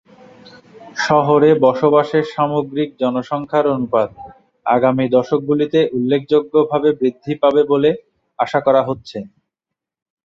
শহরে 0.97 1.49
বসবাসের 1.65 2.25
সামগ্রিক 2.33 2.89
জনসংখ্যার 3.01 3.65
অনুপাত 3.67 4.09
আগামী 4.65 5.05
দশকগুলিতে 5.09 5.79
উল্লেখযোগ্যভাবে 5.93 6.89
বৃদ্ধি 6.99 7.33
পাবে 7.41 7.61
বলে 7.71 7.89
আশা 8.39 8.59
করা 8.65 8.81
হচ্ছে। 8.87 9.17